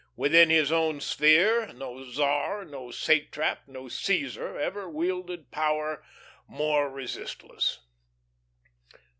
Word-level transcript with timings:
Within 0.15 0.49
his 0.49 0.71
own 0.71 0.99
sphere 0.99 1.71
no 1.73 2.03
Czar, 2.03 2.65
no 2.65 2.89
satrap, 2.89 3.67
no 3.67 3.87
Caesar 3.87 4.57
ever 4.59 4.89
wielded 4.89 5.51
power 5.51 6.03
more 6.47 6.89
resistless. 6.89 7.81